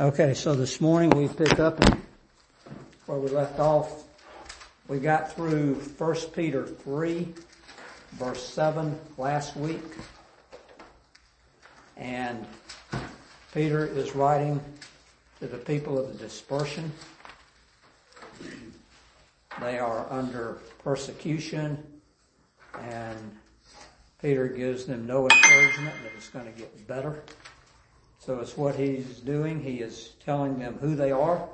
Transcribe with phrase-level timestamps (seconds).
[0.00, 1.82] Okay, so this morning we pick up
[3.06, 4.04] where we left off.
[4.86, 7.34] We got through 1 Peter 3
[8.12, 9.82] verse 7 last week.
[11.96, 12.46] And
[13.52, 14.60] Peter is writing
[15.40, 16.92] to the people of the dispersion.
[19.60, 21.76] They are under persecution
[22.78, 23.18] and
[24.22, 27.20] Peter gives them no encouragement that it's going to get better.
[28.28, 29.62] So it's what he's doing.
[29.62, 31.48] He is telling them who they are.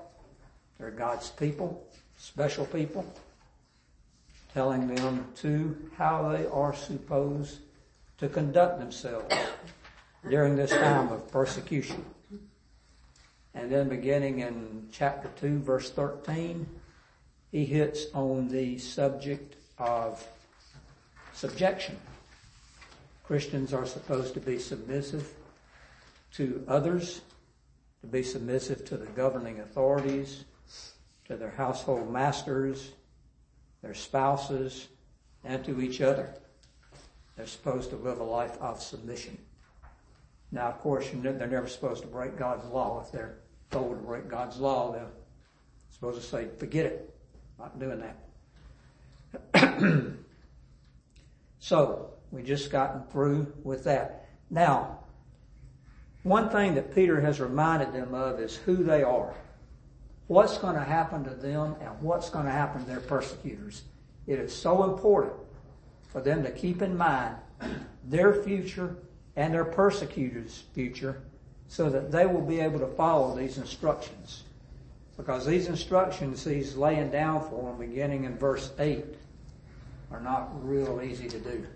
[0.77, 3.07] They're God's people, special people.
[4.53, 7.61] Telling them too how they are supposed
[8.19, 9.33] to conduct themselves
[10.29, 12.05] during this time of persecution.
[13.55, 16.67] And then beginning in chapter 2 verse 13,
[17.53, 20.27] he hits on the subject of
[21.35, 21.97] subjection.
[23.23, 25.33] Christians are supposed to be submissive
[26.37, 27.21] to others,
[28.01, 30.45] to be submissive to the governing authorities,
[31.27, 32.93] to their household masters,
[33.83, 34.89] their spouses,
[35.45, 36.35] and to each other.
[37.37, 39.39] They're supposed to live a life of submission.
[40.53, 43.03] Now, of course, they're never supposed to break God's law.
[43.05, 43.39] If they're
[43.71, 45.11] told to break God's law, they're
[45.91, 47.15] supposed to say, forget it.
[47.59, 48.03] Not doing
[49.53, 49.83] that.
[51.59, 54.29] so, we just gotten through with that.
[54.51, 55.01] Now,
[56.25, 59.35] one thing that Peter has reminded them of is who they are.
[60.27, 63.83] What's going to happen to them and what's going to happen to their persecutors.
[64.27, 65.35] It is so important
[66.09, 67.37] for them to keep in mind
[68.05, 68.97] their future
[69.37, 71.21] and their persecutors' future
[71.69, 74.45] so that they will be able to follow these instructions.
[75.19, 79.05] Because these instructions he's laying down for them beginning in verse 8
[80.11, 81.67] are not real easy to do.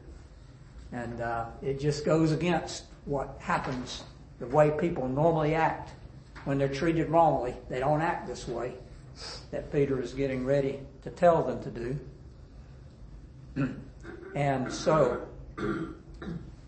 [0.93, 4.05] And uh, it just goes against what happens
[4.39, 5.93] the way people normally act
[6.45, 7.55] when they're treated wrongly.
[7.69, 8.75] They don't act this way
[9.51, 11.99] that Peter is getting ready to tell them to do.
[14.35, 15.27] and so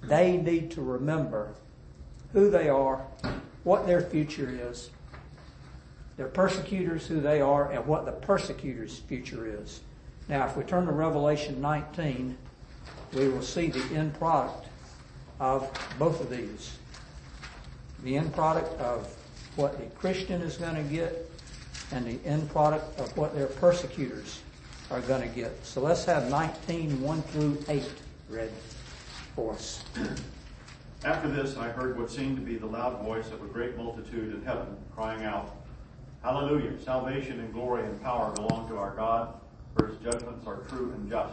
[0.03, 1.55] they need to remember
[2.33, 3.05] who they are,
[3.65, 4.91] what their future is,
[6.17, 9.81] their persecutors who they are, and what the persecutors' future is.
[10.29, 12.37] Now, if we turn to Revelation 19,
[13.15, 14.67] we will see the end product
[15.39, 16.80] of both of these
[18.03, 19.15] the end product of
[19.57, 21.31] what the Christian is going to get
[21.93, 24.41] and the end product of what their persecutors
[24.91, 25.65] are going to get.
[25.65, 27.85] So let's have 19, 1 through 8
[28.29, 28.51] read
[29.35, 29.83] for us.
[31.05, 34.35] After this, I heard what seemed to be the loud voice of a great multitude
[34.35, 35.57] in heaven, crying out,
[36.23, 36.79] Hallelujah!
[36.85, 39.33] Salvation and glory and power belong to our God,
[39.75, 41.33] for his judgments are true and just.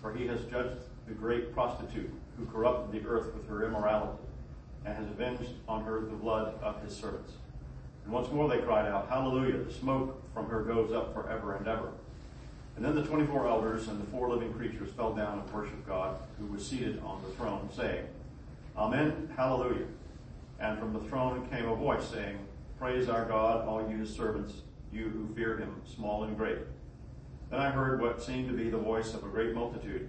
[0.00, 4.16] For he has judged the great prostitute who corrupted the earth with her immorality
[4.84, 7.32] and has avenged on her the blood of his servants.
[8.04, 9.58] And once more they cried out, Hallelujah!
[9.58, 11.92] The smoke from her goes up forever and ever.
[12.76, 16.16] And then the twenty-four elders and the four living creatures fell down and worshiped God,
[16.38, 18.06] who was seated on the throne, saying,
[18.76, 19.86] Amen, Hallelujah.
[20.58, 22.38] And from the throne came a voice saying,
[22.78, 24.54] Praise our God, all you his servants,
[24.92, 26.58] you who fear him, small and great.
[27.50, 30.08] Then I heard what seemed to be the voice of a great multitude,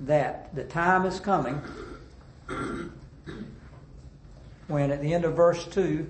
[0.00, 1.60] that the time is coming
[4.68, 6.08] when at the end of verse 2,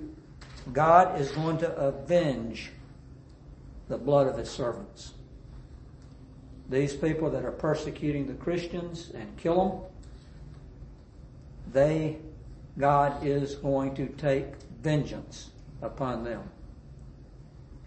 [0.72, 2.70] God is going to avenge
[3.88, 5.14] the blood of his servants.
[6.70, 9.80] These people that are persecuting the Christians and kill them,
[11.72, 12.18] they,
[12.78, 14.46] God is going to take
[14.80, 15.50] vengeance
[15.82, 16.42] upon them.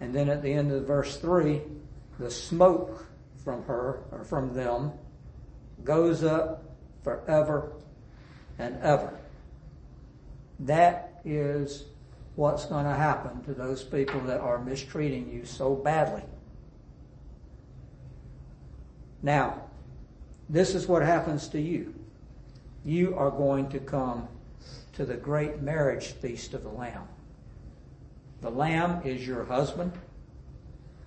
[0.00, 1.62] And then at the end of verse 3,
[2.18, 3.06] the smoke
[3.42, 4.92] from her, or from them,
[5.86, 6.64] goes up
[7.02, 7.72] forever
[8.58, 9.18] and ever.
[10.60, 11.84] That is
[12.34, 16.22] what's going to happen to those people that are mistreating you so badly.
[19.22, 19.62] Now,
[20.48, 21.94] this is what happens to you.
[22.84, 24.28] You are going to come
[24.94, 27.08] to the great marriage feast of the Lamb.
[28.42, 29.92] The Lamb is your husband.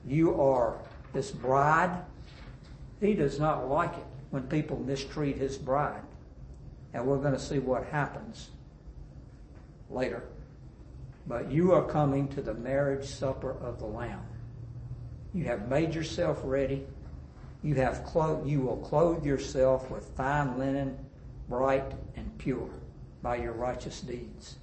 [0.06, 0.80] You are
[1.14, 2.04] his bride.
[3.00, 6.02] He does not like it when people mistreat his bride.
[6.94, 8.50] And we're going to see what happens
[9.90, 10.24] later.
[11.28, 14.26] but you are coming to the marriage supper of the Lamb.
[15.34, 16.86] You have made yourself ready.
[17.62, 20.98] You have clo- you will clothe yourself with fine linen,
[21.48, 22.70] bright and pure,
[23.22, 24.56] by your righteous deeds.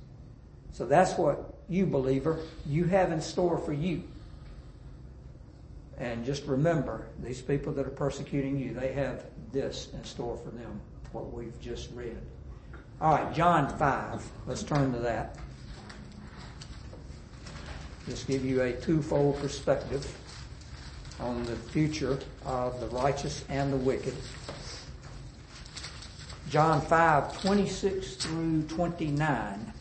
[0.72, 4.02] So that's what you, believer, you have in store for you.
[5.98, 10.50] And just remember, these people that are persecuting you, they have this in store for
[10.50, 10.80] them,
[11.12, 12.18] what we've just read.
[13.00, 14.30] All right, John 5.
[14.46, 15.36] Let's turn to that.
[18.08, 20.06] Just give you a twofold perspective
[21.18, 24.14] on the future of the righteous and the wicked.
[26.48, 29.72] John 5, 26 through 29.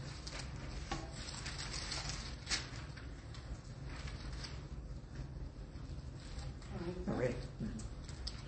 [7.06, 7.36] Ready?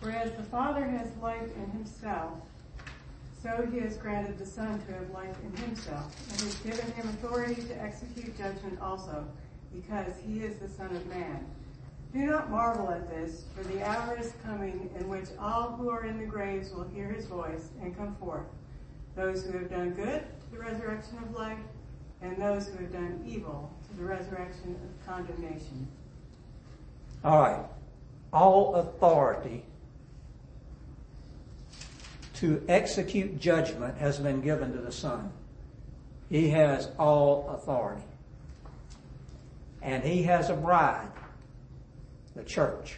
[0.07, 2.39] For as the Father has life in himself,
[3.43, 7.09] so he has granted the Son to have life in himself, and has given him
[7.09, 9.27] authority to execute judgment also,
[9.73, 11.45] because he is the Son of Man.
[12.13, 16.05] Do not marvel at this, for the hour is coming in which all who are
[16.05, 18.47] in the graves will hear his voice and come forth.
[19.17, 21.59] Those who have done good to the resurrection of life,
[22.21, 25.85] and those who have done evil to the resurrection of condemnation.
[27.25, 27.65] All right.
[28.31, 29.65] All authority
[32.37, 35.31] to execute judgment has been given to the Son.
[36.29, 38.03] He has all authority.
[39.81, 41.09] And he has a bride,
[42.35, 42.97] the church.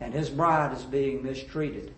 [0.00, 1.92] And his bride is being mistreated.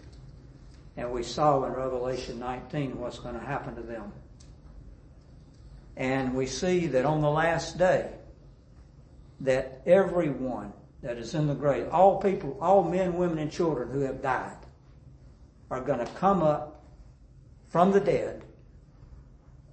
[0.97, 4.13] And we saw in Revelation 19 what's going to happen to them.
[5.97, 8.11] And we see that on the last day,
[9.41, 10.73] that everyone
[11.03, 14.57] that is in the grave, all people, all men, women, and children who have died,
[15.73, 16.85] are going to come up
[17.67, 18.45] from the dead,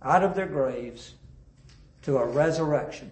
[0.01, 1.15] out of their graves,
[2.01, 3.11] to a resurrection.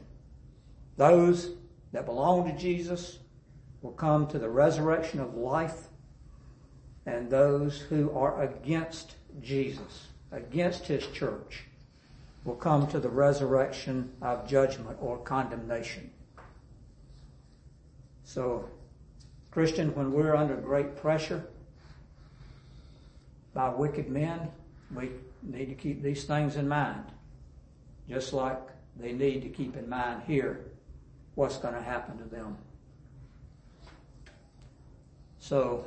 [0.95, 1.51] Those
[1.91, 3.19] that belong to Jesus
[3.81, 5.89] will come to the resurrection of life,
[7.05, 11.65] and those who are against Jesus, against His church,
[12.45, 16.09] will come to the resurrection of judgment or condemnation.
[18.23, 18.69] So,
[19.51, 21.49] Christian, when we're under great pressure
[23.57, 24.51] by wicked men,
[24.95, 25.09] we
[25.41, 27.03] need to keep these things in mind.
[28.07, 28.59] Just like
[28.95, 30.67] they need to keep in mind here
[31.33, 32.55] what's going to happen to them.
[35.39, 35.85] So,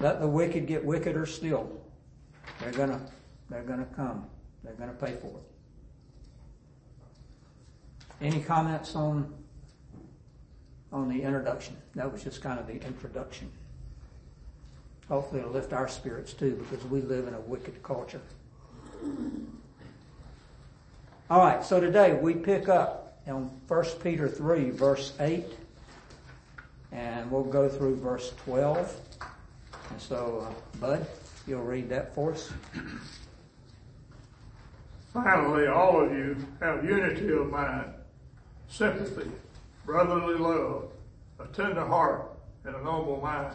[0.00, 1.70] let the wicked get wickeder still.
[2.58, 3.00] They're gonna,
[3.48, 4.26] they're gonna come.
[4.64, 5.44] They're gonna pay for it.
[8.20, 9.32] Any comments on,
[10.92, 11.76] on the introduction?
[11.94, 13.52] That was just kind of the introduction.
[15.08, 18.20] Hopefully it'll lift our spirits too because we live in a wicked culture.
[21.30, 23.34] All right, so today we pick up in
[23.68, 25.44] 1 Peter 3 verse 8
[26.92, 29.00] and we'll go through verse 12.
[29.90, 31.06] And so, uh, Bud,
[31.46, 32.52] you'll read that for us.
[35.12, 37.92] Finally, all of you have unity of mind,
[38.68, 39.30] sympathy,
[39.84, 40.90] brotherly love,
[41.38, 42.30] a tender heart,
[42.64, 43.54] and a noble mind.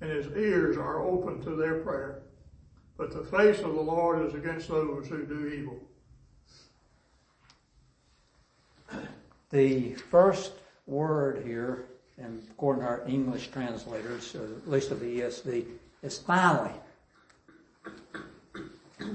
[0.00, 2.22] and his ears are open to their prayer.
[2.96, 5.80] But the face of the Lord is against those who do evil.
[9.50, 10.52] The first
[10.86, 11.86] word here,
[12.18, 15.64] and according to our English translators, or at least of the ESV,
[16.02, 16.72] is finally.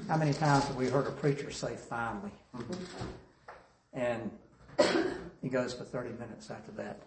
[0.08, 2.32] How many times have we heard a preacher say finally?
[3.94, 4.32] And
[5.42, 7.02] he goes for 30 minutes after that.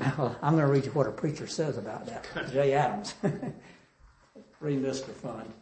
[0.00, 2.26] Well, I'm going to read you what a preacher says about that.
[2.52, 3.14] Jay Adams.
[4.60, 5.52] Reading this for fun.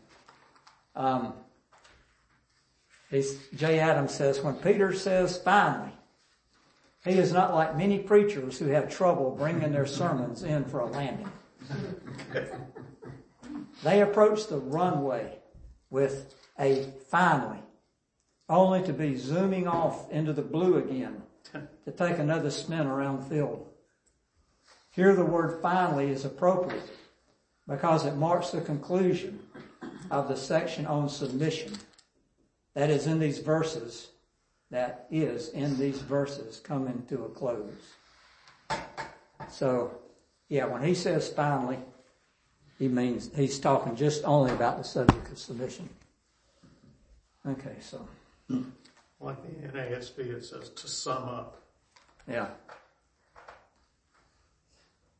[0.96, 1.32] Um,
[3.10, 5.92] Jay Adams says, when Peter says finally,
[7.04, 10.86] he is not like many preachers who have trouble bringing their sermons in for a
[10.86, 11.30] landing.
[13.84, 15.38] They approach the runway
[15.90, 17.62] with a finally,
[18.48, 23.34] only to be zooming off into the blue again to take another spin around the
[23.34, 23.66] field.
[24.90, 26.90] Here the word finally is appropriate
[27.66, 29.40] because it marks the conclusion
[30.10, 31.74] of the section on submission.
[32.74, 34.08] That is in these verses
[34.70, 37.94] that is in these verses coming to a close.
[39.50, 39.98] So,
[40.48, 41.78] yeah, when he says finally,
[42.78, 45.88] he means he's talking just only about the subject of submission.
[47.46, 48.06] Okay, so
[49.20, 51.62] Like the NASB, it says to sum up.
[52.28, 52.48] yeah,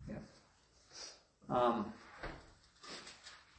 [0.08, 0.14] yeah,
[1.50, 1.92] um,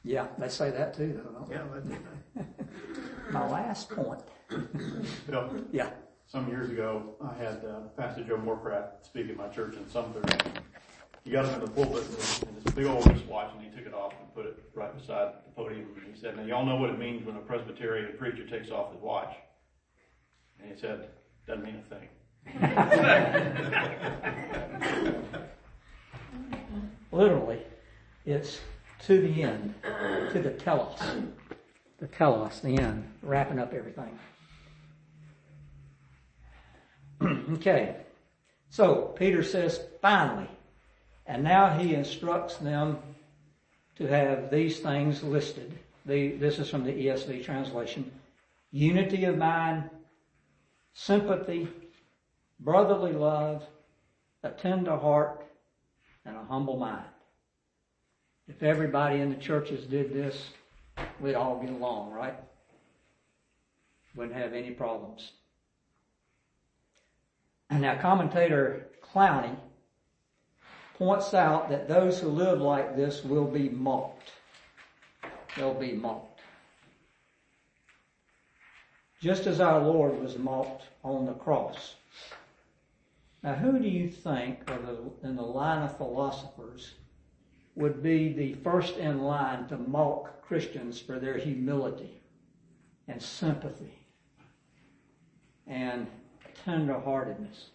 [0.04, 1.46] yeah, they say that too, though.
[1.46, 1.50] don't
[1.90, 1.96] they?
[1.96, 1.98] Yeah,
[2.38, 4.22] that, My last point.
[5.30, 5.90] Bill, Yeah.
[6.26, 10.22] some years ago, I had uh, Pastor Joe Morecraft speak at my church in Sumter.
[11.26, 12.18] He got up in the pulpit and
[12.64, 15.52] this big old wristwatch, and he took it off and put it right beside the
[15.54, 15.86] podium.
[15.98, 18.94] And he said, "Now y'all know what it means when a Presbyterian preacher takes off
[18.94, 19.36] his watch."
[20.62, 21.10] And he said,
[21.48, 22.08] "Doesn't mean a thing."
[27.12, 27.62] Literally,
[28.26, 28.60] it's
[29.06, 29.74] to the end,
[30.32, 31.00] to the telos,
[32.00, 34.18] the telos, the end, wrapping up everything.
[37.54, 37.96] okay,
[38.70, 40.50] so Peter says, finally,
[41.26, 42.98] and now he instructs them
[43.96, 45.78] to have these things listed.
[46.06, 48.12] The, this is from the ESV translation.
[48.72, 49.90] Unity of mind,
[50.94, 51.68] sympathy,
[52.60, 53.64] brotherly love,
[54.44, 55.46] a tender heart,
[56.26, 57.06] and a humble mind.
[58.48, 60.50] If everybody in the churches did this,
[61.20, 62.36] we'd all get along, right?
[64.16, 65.32] Wouldn't have any problems.
[67.70, 69.56] And now commentator Clowney
[70.98, 74.32] points out that those who live like this will be mocked.
[75.56, 76.29] They'll be mocked.
[79.20, 81.96] Just as our Lord was mocked on the cross.
[83.44, 86.94] Now, who do you think of the, in the line of philosophers
[87.76, 92.22] would be the first in line to mock Christians for their humility
[93.08, 93.94] and sympathy
[95.68, 96.08] and
[96.66, 97.68] tenderheartedness?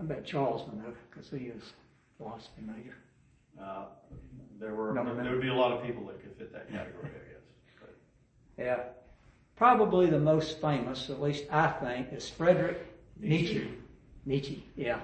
[0.00, 2.96] I bet Charles would know because he is a philosophy major.
[3.60, 3.84] Uh,
[4.58, 5.14] there were No, no.
[5.14, 7.42] there would be a lot of people that could fit that category, I guess.
[7.80, 7.94] But
[8.62, 8.82] Yeah.
[9.56, 12.86] Probably the most famous, at least I think, is Frederick
[13.20, 13.70] Nietzsche.
[14.26, 14.98] Nietzsche, yeah.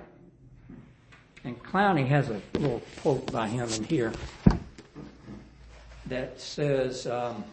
[1.45, 4.13] And Clowney has a little quote by him in here
[6.07, 7.45] that says, um,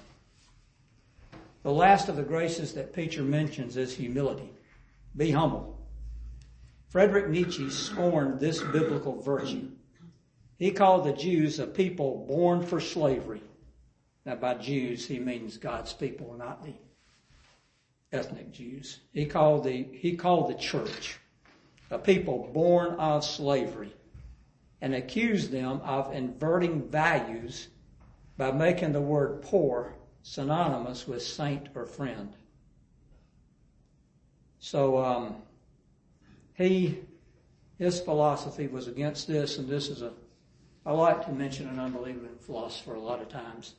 [1.64, 4.50] the last of the graces that Peter mentions is humility.
[5.16, 5.78] Be humble.
[6.90, 9.70] Frederick Nietzsche scorned this biblical virtue.
[10.58, 13.42] He called the Jews a people born for slavery.
[14.26, 16.74] Now by Jews, he means God's people, not the
[18.18, 19.00] ethnic Jews.
[19.14, 21.20] He called the, he called the church
[21.90, 23.94] a people born of slavery
[24.82, 27.70] and accused them of inverting values
[28.38, 32.34] by making the word poor synonymous with saint or friend.
[34.60, 35.36] So, um,
[36.56, 37.00] he,
[37.78, 40.12] his philosophy was against this, and this is a,
[40.86, 43.76] I like to mention an unbelieving philosopher a lot of times,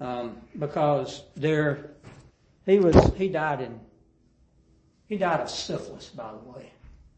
[0.00, 1.90] um, because there,
[2.68, 3.80] he was, he died in,
[5.06, 6.70] he died of syphilis, by the way.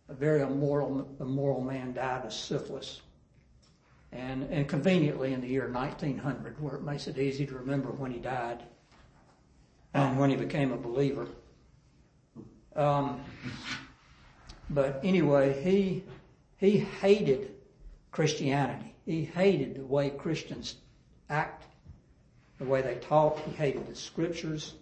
[0.09, 3.01] A very immoral, immoral man died of syphilis.
[4.13, 8.11] And, and conveniently in the year 1900, where it makes it easy to remember when
[8.11, 8.63] he died
[9.95, 11.27] and when he became a believer.
[12.75, 13.21] Um,
[14.69, 16.05] but anyway, he,
[16.59, 17.55] he hated
[18.13, 18.95] Christianity.
[19.05, 20.77] He hated the way Christians
[21.29, 21.65] act,
[22.59, 23.39] the way they talk.
[23.45, 24.75] He hated the scriptures,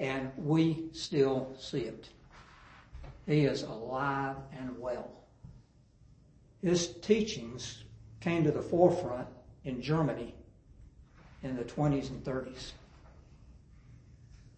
[0.00, 2.08] and we still see it.
[3.26, 5.10] He is alive and well.
[6.62, 7.84] His teachings
[8.20, 9.28] came to the forefront
[9.64, 10.34] in Germany
[11.42, 12.72] in the 20s and 30s.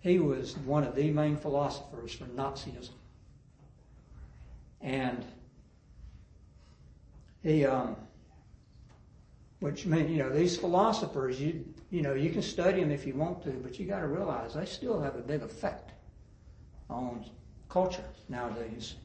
[0.00, 2.90] He was one of the main philosophers for Nazism.
[4.80, 5.25] And
[7.42, 7.96] he, um,
[9.62, 13.14] which meant, you know, these philosophers, you, you know, you can study them if you
[13.14, 15.92] want to, but you gotta realize they still have a big effect
[16.90, 17.25] on
[17.69, 18.97] culture nowadays.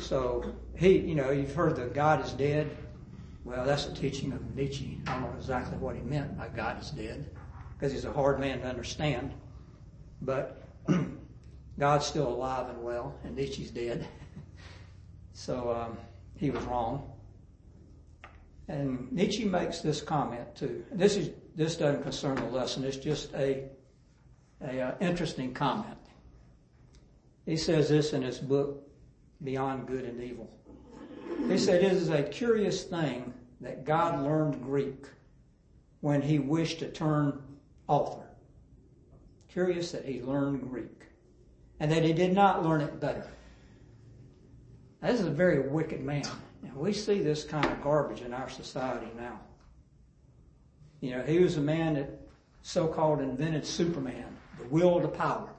[0.00, 2.76] So he, you know, you've heard that God is dead.
[3.44, 5.00] Well, that's a teaching of Nietzsche.
[5.06, 7.30] I don't know exactly what he meant by God is dead,
[7.78, 9.32] because he's a hard man to understand.
[10.20, 10.64] But
[11.78, 14.08] God's still alive and well, and Nietzsche's dead.
[15.36, 15.98] So um,
[16.36, 17.13] he was wrong.
[18.68, 20.84] And Nietzsche makes this comment too.
[20.90, 22.84] This is this doesn't concern the lesson.
[22.84, 23.64] It's just a
[24.60, 25.98] a uh, interesting comment.
[27.44, 28.88] He says this in his book,
[29.42, 30.50] Beyond Good and Evil.
[31.48, 35.04] He said, It is a curious thing that God learned Greek
[36.00, 37.42] when he wished to turn
[37.86, 38.26] author.
[39.48, 40.90] Curious that he learned Greek.
[41.80, 43.26] and that he did not learn it better.
[45.02, 46.24] This is a very wicked man.
[46.64, 49.38] And we see this kind of garbage in our society now.
[51.00, 52.08] You know, he was a man that
[52.62, 54.24] so-called invented Superman,
[54.58, 55.50] the will to power.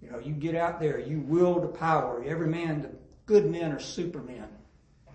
[0.00, 2.24] You know, you get out there, you will to power.
[2.26, 2.90] Every man, the
[3.26, 4.48] good men are supermen.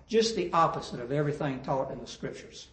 [0.08, 2.68] Just the opposite of everything taught in the scriptures.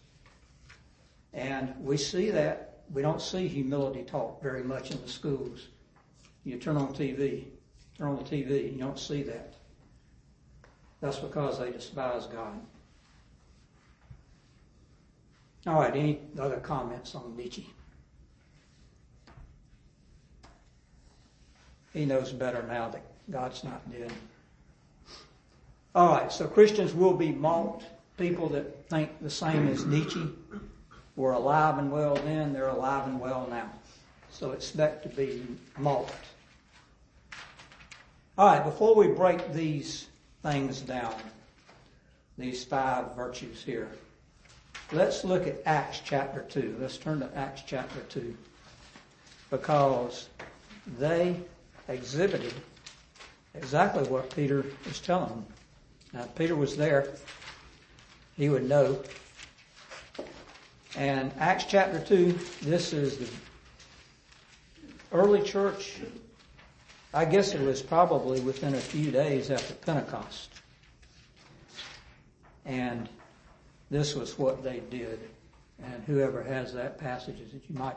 [1.33, 2.81] And we see that.
[2.93, 5.69] We don't see humility taught very much in the schools.
[6.43, 7.45] You turn on TV,
[7.97, 9.53] turn on the TV, you don't see that.
[11.01, 12.59] That's because they despise God.
[15.67, 17.69] All right, any other comments on Nietzsche?
[21.93, 24.11] He knows better now that God's not dead.
[25.95, 27.85] All right, so Christians will be mocked.
[28.17, 30.29] People that think the same as Nietzsche
[31.15, 33.69] were alive and well then, they're alive and well now.
[34.29, 35.45] So expect to be
[35.77, 36.13] mocked.
[38.37, 40.07] All right, before we break these
[40.43, 41.15] things down,
[42.37, 43.89] these five virtues here,
[44.91, 46.77] let's look at Acts chapter 2.
[46.79, 48.35] Let's turn to Acts chapter 2.
[49.49, 50.29] Because
[50.97, 51.35] they
[51.87, 52.53] exhibited
[53.55, 55.45] exactly what Peter was telling them.
[56.13, 57.13] Now, Peter was there.
[58.37, 59.03] He would know.
[60.95, 63.27] And Acts chapter 2, this is the
[65.11, 65.99] early church.
[67.11, 70.51] I guess it was probably within a few days after Pentecost.
[72.65, 73.09] And
[73.89, 75.19] this was what they did.
[75.83, 77.95] And whoever has that passage is that you might,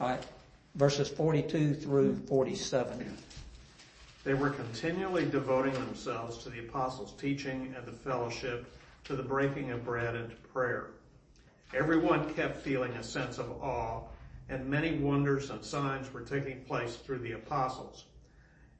[0.00, 0.26] all right,
[0.74, 3.16] verses 42 through 47.
[4.24, 8.66] They were continually devoting themselves to the apostles' teaching and the fellowship,
[9.04, 10.88] to the breaking of bread and to prayer.
[11.74, 14.02] Everyone kept feeling a sense of awe,
[14.50, 18.04] and many wonders and signs were taking place through the apostles.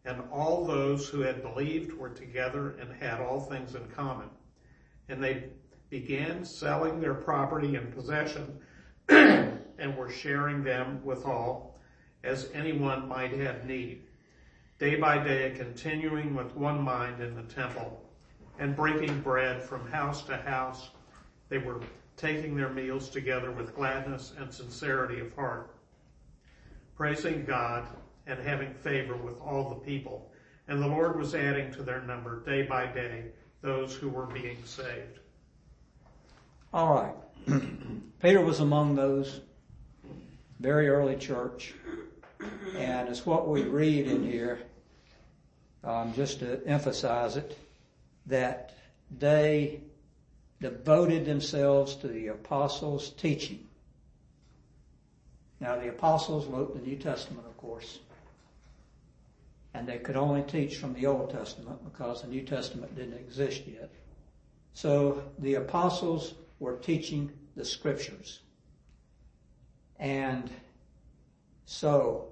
[0.05, 4.29] And all those who had believed were together and had all things in common.
[5.09, 5.45] And they
[5.91, 8.59] began selling their property and possession
[9.09, 11.79] and were sharing them with all
[12.25, 14.03] as anyone might have need.
[14.79, 18.03] Day by day, continuing with one mind in the temple
[18.59, 20.91] and breaking bread from house to house,
[21.49, 21.81] they were
[22.17, 25.75] taking their meals together with gladness and sincerity of heart,
[26.97, 27.87] praising God
[28.27, 30.31] and having favor with all the people.
[30.69, 33.25] And the Lord was adding to their number day by day
[33.61, 35.19] those who were being saved.
[36.73, 37.61] All right.
[38.23, 39.41] Peter was among those
[40.61, 41.75] very early church.
[42.77, 44.61] And it's what we read in here,
[45.85, 47.59] um, just to emphasize it,
[48.27, 48.75] that
[49.19, 49.81] they
[50.61, 53.67] devoted themselves to the apostles' teaching.
[55.61, 57.99] Now the apostles wrote the New Testament, of course.
[59.75, 63.63] And they could only teach from the Old Testament because the New Testament didn't exist
[63.67, 63.91] yet.
[64.75, 68.41] So the apostles were teaching the scriptures.
[69.99, 70.51] And
[71.65, 72.29] so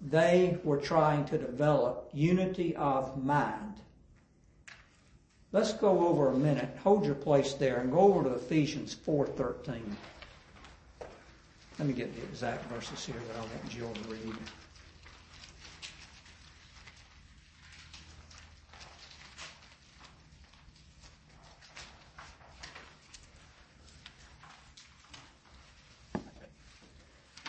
[0.00, 3.74] they were trying to develop unity of mind.
[5.50, 6.76] Let's go over a minute.
[6.84, 9.80] Hold your place there and go over to Ephesians 4.13.
[11.78, 14.34] Let me get the exact verses here that I want Jill to read.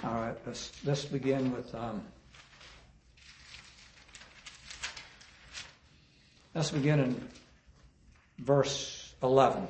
[0.01, 2.01] All right, let's, let's begin with, um,
[6.55, 7.27] let's begin in
[8.37, 9.67] verse 11.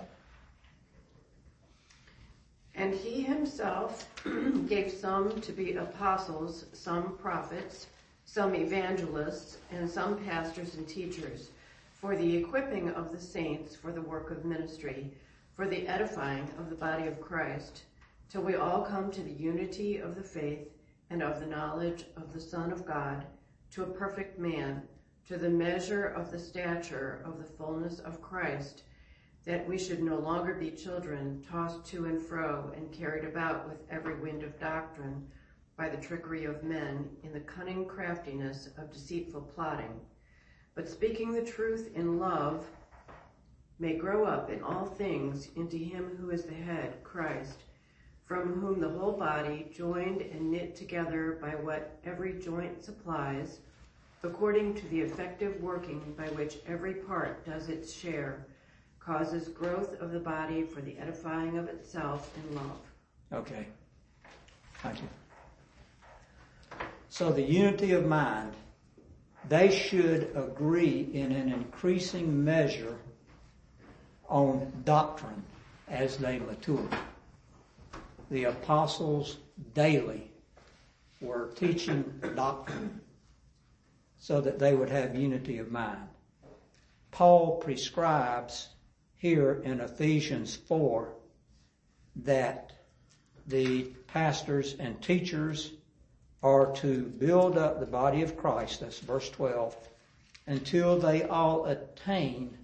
[2.75, 4.07] And he himself
[4.67, 7.87] gave some to be apostles, some prophets,
[8.25, 11.49] some evangelists, and some pastors and teachers,
[11.91, 15.11] for the equipping of the saints for the work of ministry,
[15.55, 17.81] for the edifying of the body of Christ,
[18.29, 20.69] till we all come to the unity of the faith
[21.09, 23.25] and of the knowledge of the Son of God,
[23.71, 24.83] to a perfect man,
[25.27, 28.83] to the measure of the stature of the fullness of Christ,
[29.45, 33.77] that we should no longer be children tossed to and fro and carried about with
[33.89, 35.27] every wind of doctrine
[35.75, 39.99] by the trickery of men in the cunning craftiness of deceitful plotting,
[40.75, 42.65] but speaking the truth in love
[43.79, 47.63] may grow up in all things into him who is the head, Christ,
[48.29, 53.57] from whom the whole body, joined and knit together by what every joint supplies,
[54.21, 58.45] according to the effective working by which every part does its share,
[58.99, 62.77] causes growth of the body for the edifying of itself in love.
[63.33, 63.65] Okay.
[64.83, 65.07] Thank you.
[67.09, 68.53] So the unity of mind
[69.47, 72.95] they should agree in an increasing measure
[74.27, 75.41] on doctrine
[75.87, 76.87] as they mature.
[78.29, 79.37] The apostles
[79.73, 80.31] daily
[81.19, 83.01] were teaching doctrine
[84.19, 86.07] so that they would have unity of mind.
[87.09, 88.69] Paul prescribes
[89.15, 91.11] here in Ephesians 4
[92.17, 92.71] that
[93.47, 95.71] the pastors and teachers
[96.43, 99.75] are to build up the body of Christ, that's verse 12,
[100.45, 102.55] until they all attain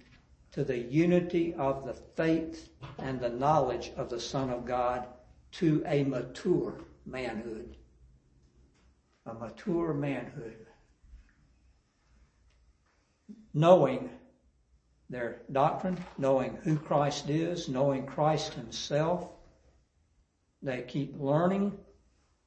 [0.52, 5.06] to the unity of the faith and the knowledge of the Son of God
[5.52, 7.76] to a mature manhood.
[9.26, 10.66] A mature manhood.
[13.54, 14.10] Knowing
[15.08, 19.28] their doctrine, knowing who Christ is, knowing Christ Himself.
[20.62, 21.78] They keep learning,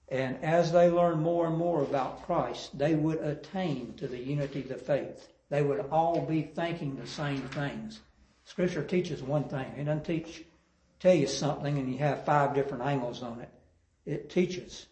[0.09, 4.61] and as they learn more and more about Christ, they would attain to the unity
[4.61, 5.29] of the faith.
[5.49, 8.01] They would all be thinking the same things.
[8.45, 9.71] Scripture teaches one thing.
[9.77, 10.43] It doesn't teach,
[10.99, 13.49] tell you something and you have five different angles on it.
[14.05, 14.85] It teaches.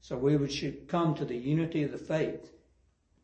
[0.00, 2.50] So we should come to the unity of the faith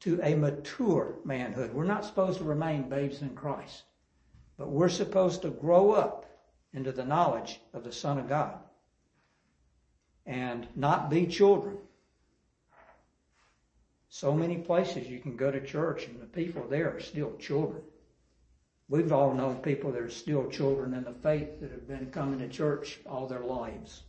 [0.01, 1.73] to a mature manhood.
[1.73, 3.83] We're not supposed to remain babes in Christ,
[4.59, 6.27] but we're supposed to grow up
[6.73, 8.59] into the knowledge of the Son of God
[10.27, 11.79] and not be children.
[14.09, 17.83] So many places you can go to church and the people there are still children.
[18.89, 22.39] We've all known people that are still children in the faith that have been coming
[22.39, 24.05] to church all their lives.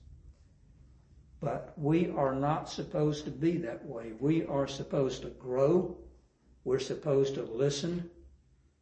[1.39, 4.13] But we are not supposed to be that way.
[4.19, 5.97] We are supposed to grow.
[6.63, 8.09] We're supposed to listen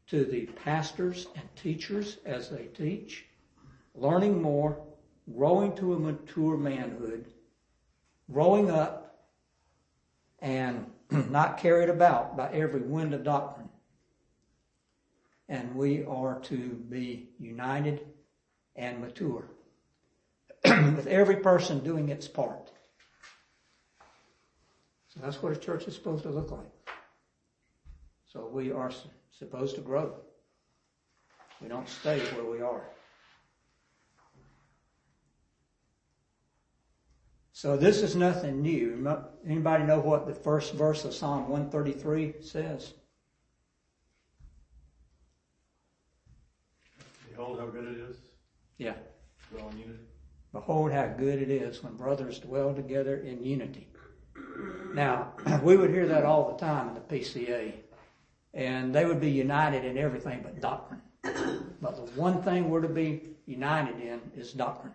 [0.08, 3.26] to the pastors and teachers as they teach,
[3.94, 4.78] learning more,
[5.34, 7.26] growing to a mature manhood,
[8.32, 9.28] growing up,
[10.40, 13.70] and not carried about by every wind of doctrine.
[15.48, 16.58] And we are to
[16.90, 18.06] be united
[18.76, 19.50] and mature.
[20.96, 22.72] with every person doing its part.
[25.10, 26.96] So that's what a church is supposed to look like.
[28.32, 28.92] So we are
[29.32, 30.16] supposed to grow.
[31.62, 32.82] We don't stay where we are.
[37.54, 39.08] So this is nothing new.
[39.46, 42.94] Anybody know what the first verse of Psalm 133 says?
[47.36, 48.18] Behold how good it is.
[48.78, 48.94] Yeah.
[49.52, 50.00] Dwell in unity.
[50.54, 53.88] Behold how good it is when brothers dwell together in unity.
[54.94, 57.74] Now, we would hear that all the time in the PCA,
[58.54, 61.02] and they would be united in everything but doctrine.
[61.82, 64.94] But the one thing we're to be united in is doctrine.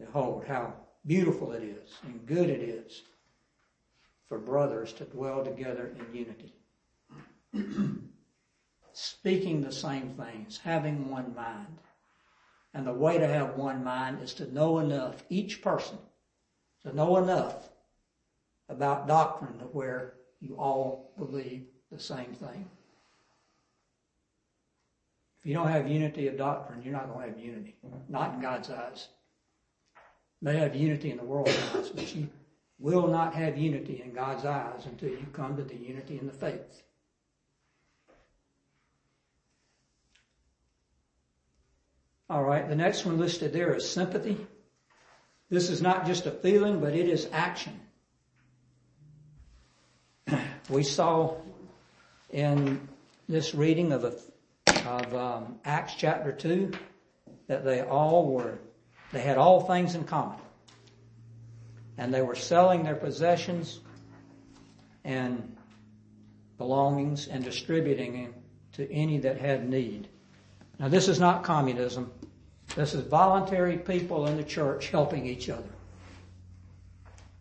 [0.00, 0.72] Behold how
[1.06, 3.02] beautiful it is and good it is
[4.28, 6.54] for brothers to dwell together in unity.
[8.96, 11.78] Speaking the same things, having one mind.
[12.72, 15.98] And the way to have one mind is to know enough, each person,
[16.82, 17.70] to know enough
[18.68, 22.70] about doctrine to where you all believe the same thing.
[25.40, 27.74] If you don't have unity of doctrine, you're not going to have unity.
[28.08, 29.08] Not in God's eyes.
[30.40, 32.28] May have unity in the world's eyes, but you
[32.78, 36.32] will not have unity in God's eyes until you come to the unity in the
[36.32, 36.83] faith.
[42.34, 44.36] All right, the next one listed there is sympathy.
[45.50, 47.80] This is not just a feeling, but it is action.
[50.68, 51.36] We saw
[52.30, 52.88] in
[53.28, 54.14] this reading of, a,
[54.88, 56.72] of um, Acts chapter 2
[57.46, 58.58] that they all were,
[59.12, 60.40] they had all things in common.
[61.98, 63.78] And they were selling their possessions
[65.04, 65.56] and
[66.58, 68.34] belongings and distributing them
[68.72, 70.08] to any that had need.
[70.78, 72.12] Now this is not communism.
[72.74, 75.62] This is voluntary people in the church helping each other.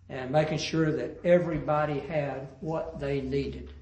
[0.09, 3.73] And making sure that everybody had what they needed.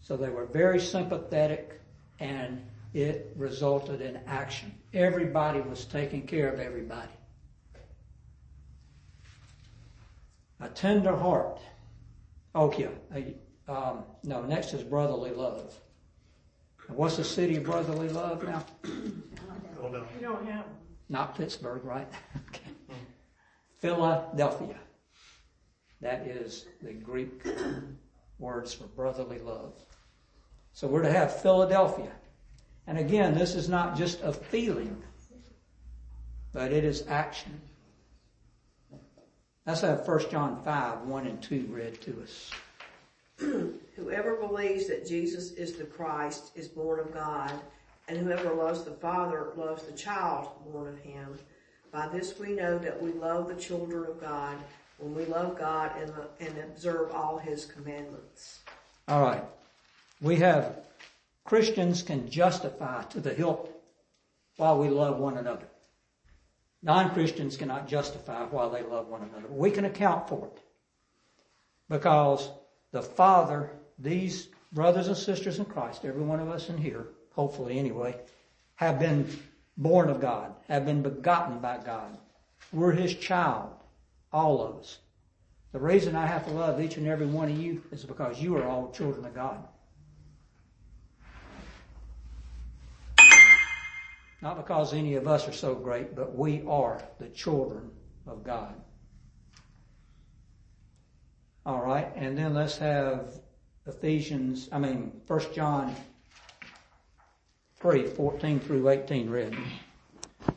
[0.00, 1.80] So they were very sympathetic
[2.18, 4.74] and it resulted in action.
[4.92, 7.12] Everybody was taking care of everybody.
[10.60, 11.60] A tender heart.
[12.54, 12.88] Okay.
[13.14, 13.22] yeah.
[13.68, 15.72] Um, no, next is brotherly love.
[16.94, 18.64] What's the city of brotherly love now?
[18.90, 20.64] You don't have.
[21.08, 22.08] Not Pittsburgh, right?
[22.48, 22.70] okay.
[23.78, 24.76] Philadelphia.
[26.00, 27.46] That is the Greek
[28.38, 29.74] words for brotherly love.
[30.72, 32.12] So we're to have Philadelphia.
[32.86, 35.02] And again, this is not just a feeling,
[36.52, 37.60] but it is action.
[39.66, 42.50] Let's have 1 John 5, 1 and 2 read to us.
[43.96, 47.52] Whoever believes that Jesus is the Christ is born of God,
[48.08, 51.38] and whoever loves the Father loves the child born of him.
[51.92, 54.56] By this we know that we love the children of God
[54.98, 58.60] when we love God and, and observe all his commandments.
[59.08, 59.44] All right.
[60.20, 60.76] We have
[61.44, 63.70] Christians can justify to the hilt
[64.56, 65.66] while we love one another.
[66.82, 69.48] Non-Christians cannot justify while they love one another.
[69.48, 70.62] We can account for it.
[71.88, 72.50] Because
[72.92, 77.78] the Father, these brothers and sisters in Christ, every one of us in here, hopefully
[77.78, 78.16] anyway,
[78.76, 79.28] have been
[79.76, 82.18] born of God, have been begotten by God.
[82.72, 83.72] We're His child,
[84.32, 84.98] all of us.
[85.72, 88.56] The reason I have to love each and every one of you is because you
[88.56, 89.66] are all children of God.
[94.42, 97.90] Not because any of us are so great, but we are the children
[98.26, 98.74] of God.
[101.66, 103.34] All right, and then let's have
[103.86, 105.94] Ephesians, I mean, 1 John
[107.76, 109.54] 3, 14 through 18 read.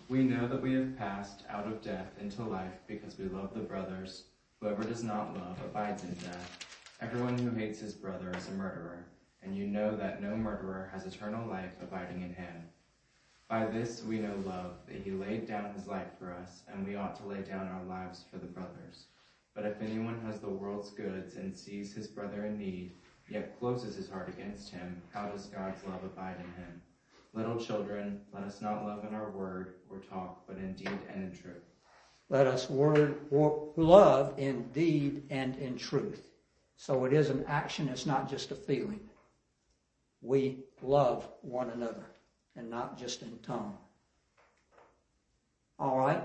[0.08, 3.60] We know that we have passed out of death into life because we love the
[3.60, 4.24] brothers.
[4.62, 6.66] Whoever does not love abides in death.
[7.02, 9.06] Everyone who hates his brother is a murderer,
[9.42, 12.70] and you know that no murderer has eternal life abiding in him.
[13.50, 16.96] By this we know love, that he laid down his life for us, and we
[16.96, 19.08] ought to lay down our lives for the brothers.
[19.56, 22.94] But if anyone has the world's goods and sees his brother in need,
[23.30, 26.82] yet closes his heart against him, how does God's love abide in him?
[27.34, 31.24] Little children, let us not love in our word or talk, but in deed and
[31.24, 31.64] in truth.
[32.30, 36.30] Let us word, wor- love in deed and in truth.
[36.78, 39.00] So it is an action, it's not just a feeling.
[40.22, 42.06] We love one another
[42.56, 43.78] and not just in tongue.
[45.80, 46.24] All right.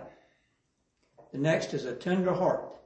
[1.33, 2.78] The next is a tender heart.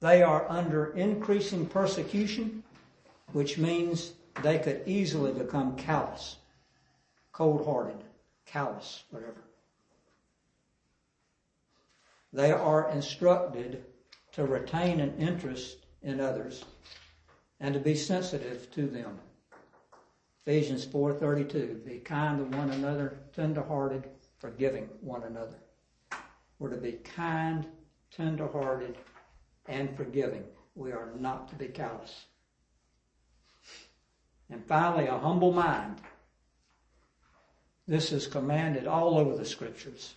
[0.00, 2.62] They are under increasing persecution,
[3.32, 6.36] which means they could easily become callous,
[7.32, 8.04] cold hearted,
[8.46, 9.42] callous, whatever.
[12.32, 13.84] They are instructed
[14.32, 16.64] to retain an interest in others
[17.58, 19.18] and to be sensitive to them.
[20.46, 24.08] Ephesians 4:32 be kind to one another tenderhearted
[24.38, 25.56] forgiving one another
[26.58, 27.66] we're to be kind
[28.10, 28.96] tenderhearted
[29.68, 30.44] and forgiving.
[30.74, 32.24] We are not to be callous.
[34.50, 36.00] And finally a humble mind.
[37.86, 40.14] This is commanded all over the scriptures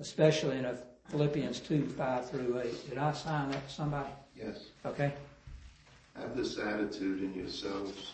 [0.00, 0.66] especially in
[1.08, 4.10] Philippians 2 5 through 8 did I sign that to somebody?
[4.36, 4.66] Yes.
[4.84, 5.12] okay.
[6.16, 8.12] Have this attitude in yourselves,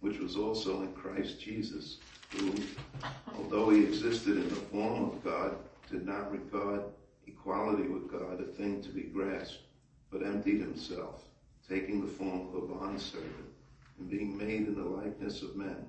[0.00, 1.98] which was also in Christ Jesus,
[2.30, 2.54] who,
[3.36, 5.56] although he existed in the form of God,
[5.90, 6.82] did not regard
[7.26, 9.58] equality with God a thing to be grasped,
[10.10, 11.24] but emptied himself,
[11.68, 13.32] taking the form of a bondservant,
[13.98, 15.86] and being made in the likeness of men.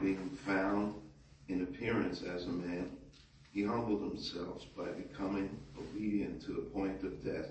[0.00, 0.94] Being found
[1.48, 2.90] in appearance as a man,
[3.52, 7.50] he humbled himself by becoming obedient to the point of death,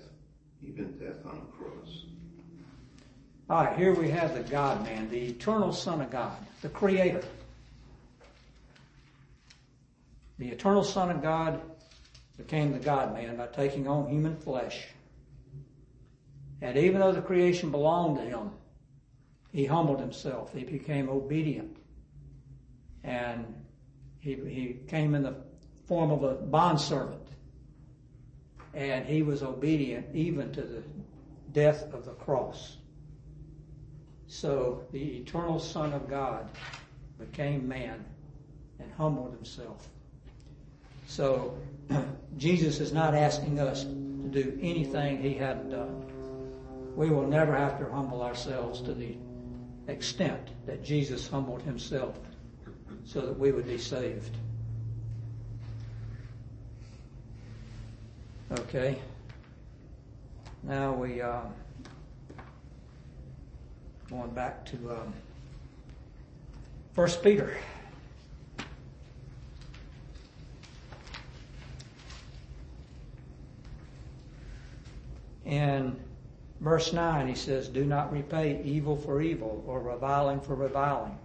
[0.62, 2.04] even death on a cross.
[3.50, 7.24] All right, here we have the God man, the eternal Son of God, the Creator.
[10.38, 11.60] The eternal Son of God
[12.38, 14.86] became the God man by taking on human flesh.
[16.62, 18.52] And even though the creation belonged to him,
[19.52, 20.52] he humbled himself.
[20.54, 21.76] He became obedient.
[23.04, 23.44] And
[24.20, 25.36] he, he came in the
[25.86, 27.28] form of a bondservant.
[28.72, 30.82] And he was obedient even to the
[31.52, 32.76] death of the cross.
[34.26, 36.48] So the eternal Son of God
[37.18, 38.04] became man
[38.78, 39.88] and humbled himself.
[41.08, 41.56] So
[42.36, 46.04] Jesus is not asking us to do anything he hadn't done.
[46.94, 49.16] We will never have to humble ourselves to the
[49.88, 52.18] extent that Jesus humbled himself
[53.06, 54.36] so that we would be saved.
[58.52, 58.98] Okay.
[60.62, 61.40] Now we, uh,
[64.10, 65.14] going back to um,
[66.94, 67.56] First Peter.
[75.48, 75.96] In
[76.60, 81.18] verse 9, he says, Do not repay evil for evil or reviling for reviling,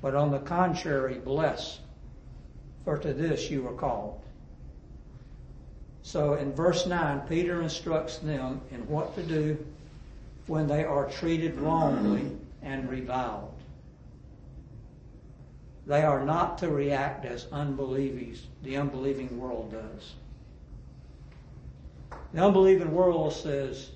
[0.00, 1.80] but on the contrary, bless,
[2.84, 4.20] for to this you were called.
[6.02, 9.58] So in verse 9, Peter instructs them in what to do
[10.46, 12.30] when they are treated wrongly
[12.62, 13.52] and reviled.
[15.88, 20.14] They are not to react as unbelievers, the unbelieving world does.
[22.32, 23.90] The unbelieving world says,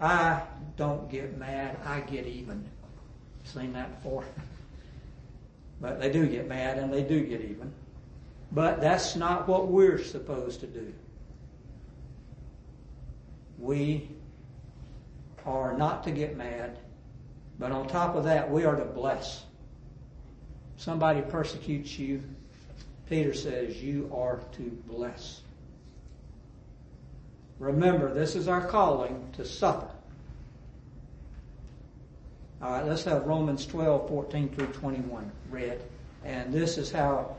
[0.00, 0.42] I
[0.76, 2.64] don't get mad, I get even.
[3.44, 4.24] Seen that before?
[5.80, 7.72] But they do get mad and they do get even.
[8.52, 10.92] But that's not what we're supposed to do.
[13.58, 14.08] We
[15.44, 16.78] are not to get mad,
[17.58, 19.44] but on top of that, we are to bless.
[20.76, 22.22] Somebody persecutes you,
[23.08, 25.40] Peter says you are to bless.
[27.58, 29.88] Remember, this is our calling to suffer.
[32.62, 35.80] All right, let's have Romans 12, 14 through 21 read.
[36.24, 37.36] And this is how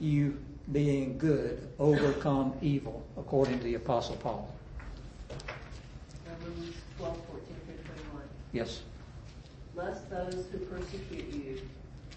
[0.00, 0.38] you,
[0.72, 4.52] being good, overcome evil, according to the Apostle Paul.
[6.26, 8.22] Romans 12, 14 through 21.
[8.52, 8.82] Yes.
[9.74, 11.60] Lest those who persecute you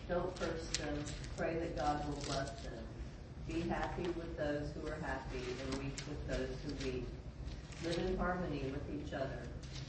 [0.08, 0.98] don't curse them,
[1.36, 2.74] pray that God will bless them.
[3.48, 7.08] Be happy with those who are happy and weep with those who weep.
[7.84, 9.42] Live in harmony with each other.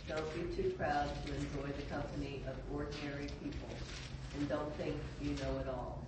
[0.08, 3.68] Don't be too proud to enjoy the company of ordinary people,
[4.34, 6.04] and don't think you know it all.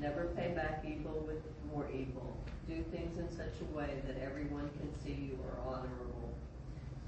[0.00, 2.36] Never pay back evil with more evil.
[2.68, 6.34] Do things in such a way that everyone can see you are honorable.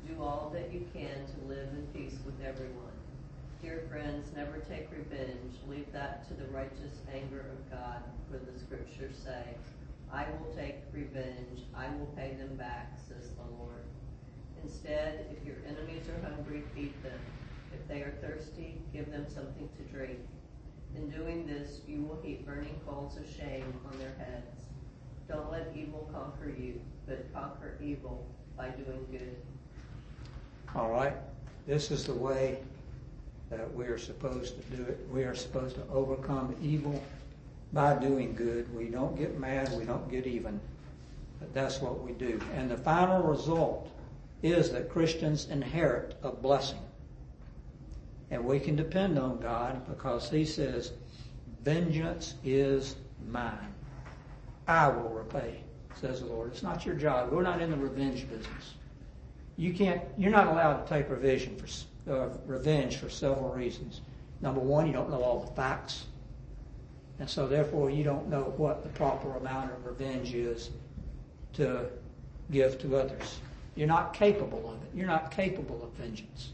[0.08, 2.96] Do all that you can to live in peace with everyone.
[3.62, 5.54] Dear friends, never take revenge.
[5.68, 9.54] Leave that to the righteous anger of God, for the scriptures say,
[10.12, 11.60] I will take revenge.
[11.74, 13.84] I will pay them back, says the Lord.
[14.62, 17.18] Instead, if your enemies are hungry, feed them.
[17.72, 20.18] If they are thirsty, give them something to drink.
[20.94, 24.60] In doing this, you will heap burning coals of shame on their heads.
[25.28, 29.36] Don't let evil conquer you, but conquer evil by doing good.
[30.74, 31.14] All right.
[31.66, 32.58] This is the way
[33.48, 35.06] that we are supposed to do it.
[35.10, 37.02] We are supposed to overcome evil
[37.72, 38.74] by doing good.
[38.74, 39.72] We don't get mad.
[39.76, 40.60] We don't get even.
[41.40, 42.40] But that's what we do.
[42.54, 43.90] And the final result
[44.42, 46.80] is that Christians inherit a blessing.
[48.30, 50.92] And we can depend on God because He says,
[51.64, 52.96] Vengeance is
[53.30, 53.74] mine.
[54.66, 55.60] I will repay,
[55.94, 56.52] says the Lord.
[56.52, 57.30] It's not your job.
[57.30, 58.74] We're not in the revenge business.
[59.56, 64.00] You can't, you're not allowed to take revision for, uh, revenge for several reasons.
[64.40, 66.06] Number one, you don't know all the facts.
[67.18, 70.70] And so therefore you don't know what the proper amount of revenge is
[71.54, 71.86] to
[72.50, 73.38] give to others.
[73.74, 74.90] You're not capable of it.
[74.94, 76.52] You're not capable of vengeance.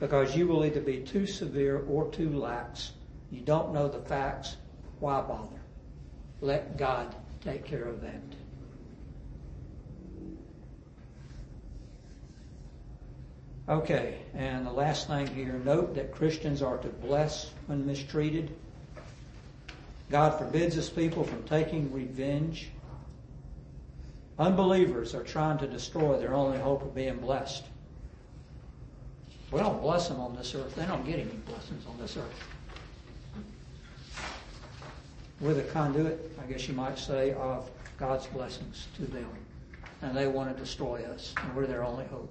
[0.00, 2.92] Because you will either be too severe or too lax.
[3.30, 4.56] You don't know the facts.
[5.00, 5.60] Why bother?
[6.40, 8.20] Let God take care of that.
[13.68, 18.52] Okay, and the last thing here, note that Christians are to bless when mistreated.
[20.12, 22.68] God forbids his people from taking revenge.
[24.38, 27.64] Unbelievers are trying to destroy their only hope of being blessed.
[29.50, 30.74] We don't bless them on this earth.
[30.74, 32.44] They don't get any blessings on this earth.
[35.40, 39.28] We're the conduit, I guess you might say, of God's blessings to them.
[40.02, 41.32] And they want to destroy us.
[41.42, 42.30] And we're their only hope.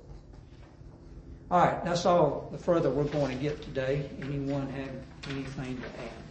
[1.49, 4.07] All right, that's all the further we're going to get today.
[4.21, 6.30] Anyone have anything to add?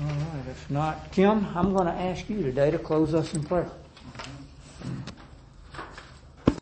[0.00, 3.44] All right, if not, Kim, I'm going to ask you today to close us in
[3.44, 3.70] prayer.